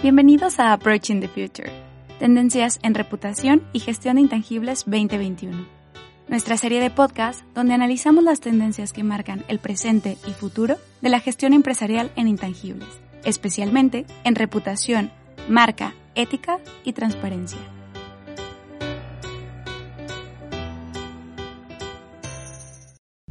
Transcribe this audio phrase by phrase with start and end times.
[0.00, 1.72] Bienvenidos a Approaching the Future,
[2.20, 5.66] Tendencias en Reputación y Gestión de Intangibles 2021.
[6.28, 11.08] Nuestra serie de podcast donde analizamos las tendencias que marcan el presente y futuro de
[11.08, 12.88] la gestión empresarial en intangibles,
[13.24, 15.10] especialmente en reputación,
[15.48, 17.58] marca, ética y transparencia.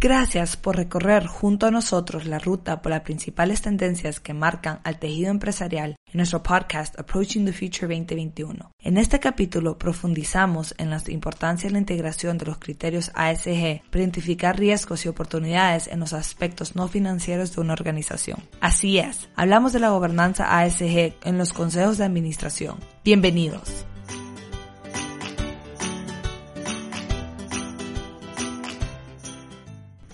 [0.00, 5.00] Gracias por recorrer junto a nosotros la ruta por las principales tendencias que marcan al
[5.00, 8.70] tejido empresarial en nuestro podcast Approaching the Future 2021.
[8.78, 14.02] En este capítulo profundizamos en la importancia de la integración de los criterios ASG para
[14.02, 18.38] identificar riesgos y oportunidades en los aspectos no financieros de una organización.
[18.60, 22.78] Así es, hablamos de la gobernanza ASG en los consejos de administración.
[23.04, 23.84] Bienvenidos.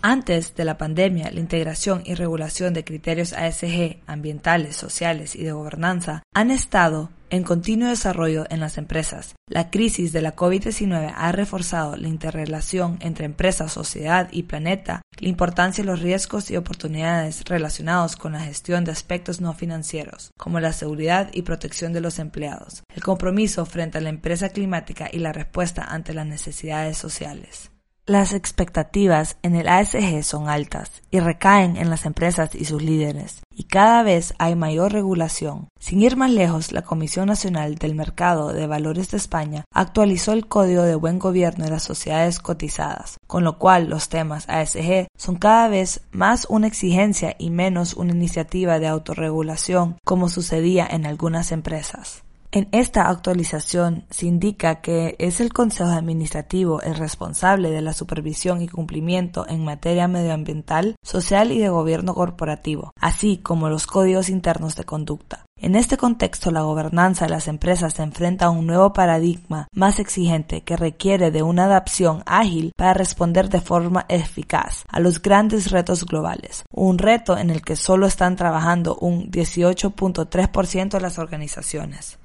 [0.06, 5.52] Antes de la pandemia, la integración y regulación de criterios ASG ambientales, sociales y de
[5.52, 9.34] gobernanza han estado en continuo desarrollo en las empresas.
[9.48, 15.28] La crisis de la COVID-19 ha reforzado la interrelación entre empresa, sociedad y planeta, la
[15.28, 20.60] importancia de los riesgos y oportunidades relacionados con la gestión de aspectos no financieros, como
[20.60, 25.20] la seguridad y protección de los empleados, el compromiso frente a la empresa climática y
[25.20, 27.70] la respuesta ante las necesidades sociales.
[28.06, 33.40] Las expectativas en el ASG son altas y recaen en las empresas y sus líderes,
[33.50, 35.68] y cada vez hay mayor regulación.
[35.80, 40.46] Sin ir más lejos, la Comisión Nacional del Mercado de Valores de España actualizó el
[40.48, 45.36] Código de Buen Gobierno de las sociedades cotizadas, con lo cual los temas ASG son
[45.36, 51.52] cada vez más una exigencia y menos una iniciativa de autorregulación como sucedía en algunas
[51.52, 52.22] empresas.
[52.54, 58.62] En esta actualización se indica que es el Consejo Administrativo el responsable de la supervisión
[58.62, 64.76] y cumplimiento en materia medioambiental, social y de gobierno corporativo, así como los códigos internos
[64.76, 65.44] de conducta.
[65.60, 69.98] En este contexto, la gobernanza de las empresas se enfrenta a un nuevo paradigma más
[69.98, 75.72] exigente que requiere de una adaptación ágil para responder de forma eficaz a los grandes
[75.72, 82.20] retos globales, un reto en el que solo están trabajando un 18.3% de las organizaciones.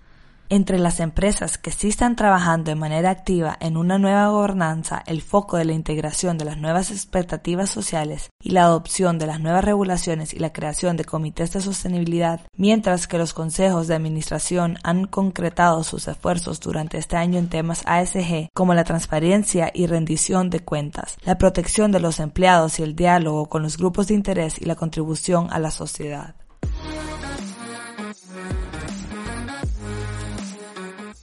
[0.52, 5.22] Entre las empresas que sí están trabajando de manera activa en una nueva gobernanza, el
[5.22, 9.64] foco de la integración de las nuevas expectativas sociales y la adopción de las nuevas
[9.64, 15.06] regulaciones y la creación de comités de sostenibilidad, mientras que los consejos de administración han
[15.06, 20.62] concretado sus esfuerzos durante este año en temas ASG como la transparencia y rendición de
[20.62, 24.66] cuentas, la protección de los empleados y el diálogo con los grupos de interés y
[24.66, 26.39] la contribución a la sociedad.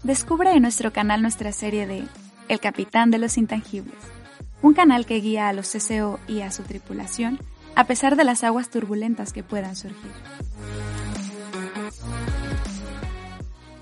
[0.06, 2.04] Descubre en nuestro canal nuestra serie de
[2.46, 3.98] El Capitán de los Intangibles,
[4.62, 7.40] un canal que guía a los CCO y a su tripulación
[7.74, 10.12] a pesar de las aguas turbulentas que puedan surgir.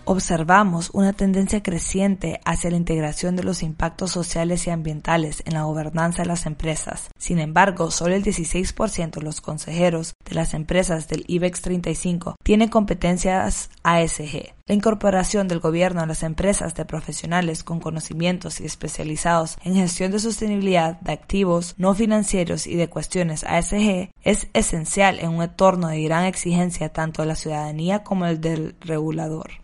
[0.04, 5.62] Observamos una tendencia creciente hacia la integración de los impactos sociales y ambientales en la
[5.62, 7.10] gobernanza de las empresas.
[7.18, 12.68] Sin embargo, solo el 16% de los consejeros de las empresas del IBEX 35 tienen
[12.68, 14.54] competencias ASG.
[14.66, 20.10] La incorporación del gobierno a las empresas de profesionales con conocimientos y especializados en gestión
[20.10, 25.88] de sostenibilidad de activos no financieros y de cuestiones ASG es esencial en un entorno
[25.88, 29.63] de gran exigencia tanto de la ciudadanía como el del regulador.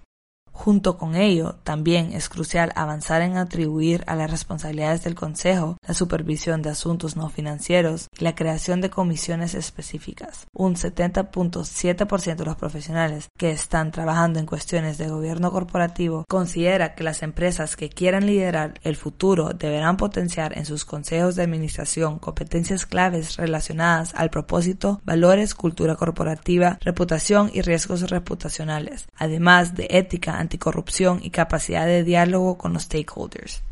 [0.62, 5.94] Junto con ello, también es crucial avanzar en atribuir a las responsabilidades del Consejo la
[5.94, 10.49] supervisión de asuntos no financieros y la creación de comisiones específicas.
[10.53, 17.04] Un 70.7% de los profesionales que están trabajando en cuestiones de gobierno corporativo considera que
[17.04, 22.84] las empresas que quieran liderar el futuro deberán potenciar en sus consejos de administración competencias
[22.84, 31.21] claves relacionadas al propósito, valores, cultura corporativa, reputación y riesgos reputacionales, además de ética anticorrupción
[31.22, 33.62] y capacidad de diálogo con los stakeholders.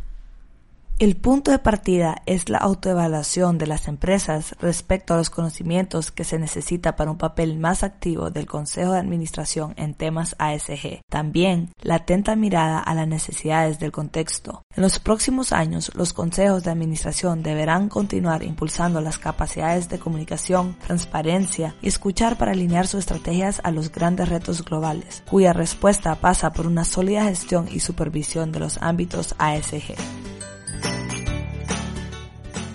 [1.01, 6.25] El punto de partida es la autoevaluación de las empresas respecto a los conocimientos que
[6.25, 11.03] se necesita para un papel más activo del Consejo de Administración en temas ASG.
[11.09, 14.65] También la atenta mirada a las necesidades del contexto.
[14.75, 20.77] En los próximos años, los consejos de administración deberán continuar impulsando las capacidades de comunicación,
[20.85, 26.53] transparencia y escuchar para alinear sus estrategias a los grandes retos globales, cuya respuesta pasa
[26.53, 29.95] por una sólida gestión y supervisión de los ámbitos ASG.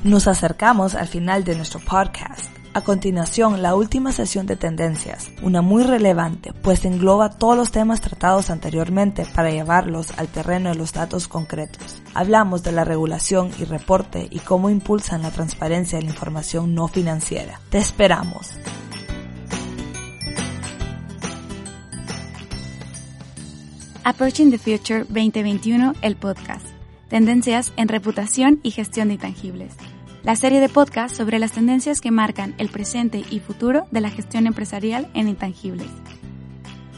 [0.04, 2.52] Nos acercamos al final de nuestro podcast.
[2.74, 8.02] A continuación, la última sesión de tendencias, una muy relevante, pues engloba todos los temas
[8.02, 12.02] tratados anteriormente para llevarlos al terreno de los datos concretos.
[12.14, 16.90] Hablamos de la regulación y reporte y cómo impulsan la transparencia de la información no
[16.90, 17.62] financiera.
[17.70, 18.58] Te esperamos.
[24.04, 26.83] Approaching the Future 2021, el podcast.
[27.13, 29.75] Tendencias en reputación y gestión de intangibles.
[30.24, 34.10] La serie de podcast sobre las tendencias que marcan el presente y futuro de la
[34.10, 35.89] gestión empresarial en intangibles.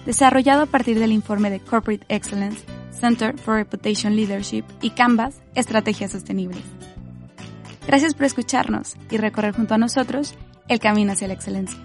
[0.06, 2.64] Desarrollado a partir del informe de Corporate Excellence,
[2.98, 6.64] Center for Reputation Leadership y Canvas, Estrategias Sostenibles.
[7.86, 10.34] Gracias por escucharnos y recorrer junto a nosotros
[10.70, 11.78] el camino hacia la excelencia.